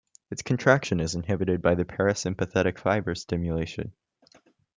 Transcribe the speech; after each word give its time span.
Its 0.31 0.41
contraction 0.41 0.99
is 0.99 1.13
inhibited 1.13 1.61
by 1.61 1.75
parasympathetic 1.75 2.79
fiber 2.79 3.13
stimulation. 3.13 3.93